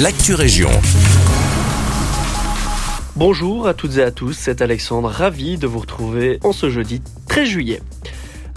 [0.00, 0.70] l'actu région.
[3.14, 7.00] Bonjour à toutes et à tous, c'est Alexandre, ravi de vous retrouver en ce jeudi
[7.28, 7.80] 13 juillet.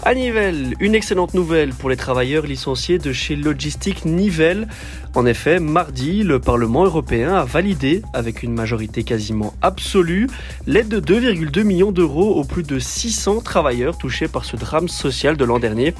[0.04, 4.66] À Nivelles, une excellente nouvelle pour les travailleurs licenciés de chez Logistique Nivelles.
[5.14, 10.28] En effet, mardi, le Parlement européen a validé, avec une majorité quasiment absolue,
[10.66, 15.36] l'aide de 2,2 millions d'euros aux plus de 600 travailleurs touchés par ce drame social
[15.36, 15.94] de l'an dernier.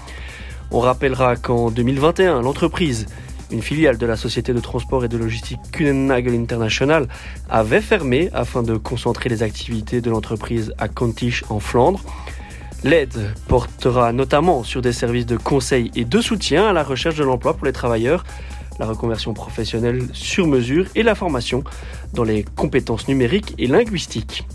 [0.73, 3.07] On rappellera qu'en 2021, l'entreprise
[3.51, 7.09] une filiale de la société de transport et de logistique Kuehne-Nagel International,
[7.49, 12.01] avait fermé afin de concentrer les activités de l'entreprise à Contiche en Flandre.
[12.85, 17.25] L'aide portera notamment sur des services de conseil et de soutien à la recherche de
[17.25, 18.25] l'emploi pour les travailleurs,
[18.79, 21.65] la reconversion professionnelle sur mesure et la formation
[22.15, 24.47] dans les compétences numériques et linguistiques.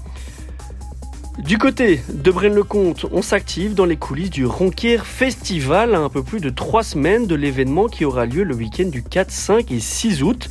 [1.40, 6.22] Du côté de Braine-le-Comte, on s'active dans les coulisses du Ronquier Festival à un peu
[6.22, 9.80] plus de trois semaines de l'événement qui aura lieu le week-end du 4, 5 et
[9.80, 10.50] 6 août.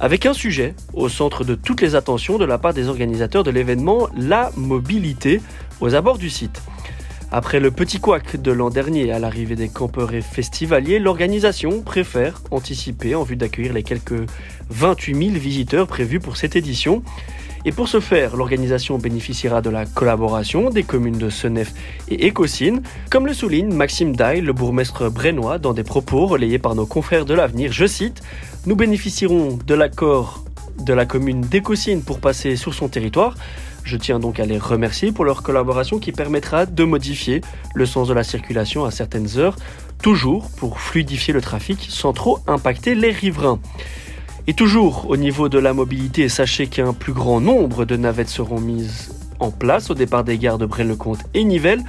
[0.00, 3.50] Avec un sujet au centre de toutes les attentions de la part des organisateurs de
[3.50, 5.42] l'événement, la mobilité
[5.80, 6.62] aux abords du site.
[7.30, 12.40] Après le petit couac de l'an dernier à l'arrivée des campeurs et festivaliers, l'organisation préfère
[12.50, 14.28] anticiper en vue d'accueillir les quelques
[14.70, 17.02] 28 000 visiteurs prévus pour cette édition.
[17.68, 21.74] Et pour ce faire, l'organisation bénéficiera de la collaboration des communes de Senef
[22.08, 26.76] et Écosine, comme le souligne Maxime Daille, le bourgmestre brennois, dans des propos relayés par
[26.76, 27.72] nos confrères de l'avenir.
[27.72, 28.22] Je cite
[28.66, 30.44] Nous bénéficierons de l'accord
[30.78, 33.34] de la commune d'Écosine pour passer sur son territoire.
[33.82, 37.40] Je tiens donc à les remercier pour leur collaboration qui permettra de modifier
[37.74, 39.56] le sens de la circulation à certaines heures,
[40.00, 43.58] toujours pour fluidifier le trafic sans trop impacter les riverains.
[44.48, 48.60] Et toujours au niveau de la mobilité, sachez qu'un plus grand nombre de navettes seront
[48.60, 51.82] mises en place au départ des gares de Braine-le-Comte et Nivelles.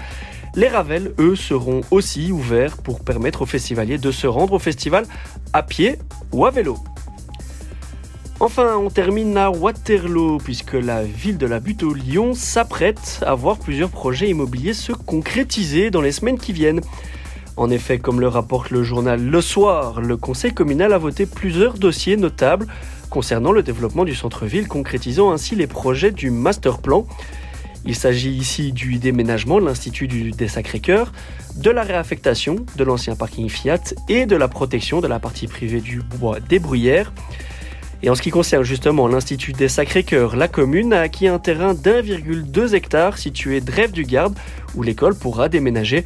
[0.55, 5.05] Les Ravels, eux, seront aussi ouverts pour permettre aux festivaliers de se rendre au festival
[5.53, 5.97] à pied
[6.31, 6.77] ou à vélo.
[8.39, 13.35] Enfin, on termine à Waterloo, puisque la ville de la Butte au Lyon s'apprête à
[13.35, 16.81] voir plusieurs projets immobiliers se concrétiser dans les semaines qui viennent.
[17.57, 21.73] En effet, comme le rapporte le journal Le Soir, le conseil communal a voté plusieurs
[21.73, 22.67] dossiers notables
[23.09, 27.07] concernant le développement du centre-ville, concrétisant ainsi les projets du master plan.
[27.83, 31.11] Il s'agit ici du déménagement de l'Institut des Sacré-Cœurs,
[31.55, 35.81] de la réaffectation de l'ancien parking Fiat et de la protection de la partie privée
[35.81, 37.11] du bois des Bruyères.
[38.03, 41.73] Et en ce qui concerne justement l'Institut des Sacré-Cœurs, la commune a acquis un terrain
[41.73, 44.37] d'1,2 hectare situé Drève du Garde
[44.75, 46.05] où l'école pourra déménager.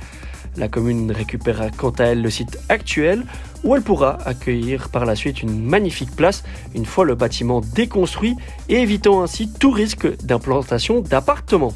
[0.57, 3.23] La commune récupérera quant à elle le site actuel
[3.63, 6.43] où elle pourra accueillir par la suite une magnifique place
[6.75, 8.35] une fois le bâtiment déconstruit
[8.67, 11.73] et évitant ainsi tout risque d'implantation d'appartements.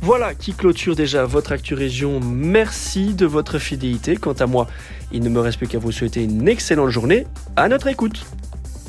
[0.00, 2.18] Voilà qui clôture déjà votre Actu Région.
[2.20, 4.16] Merci de votre fidélité.
[4.16, 4.66] Quant à moi,
[5.12, 7.24] il ne me reste plus qu'à vous souhaiter une excellente journée.
[7.54, 8.26] À notre écoute.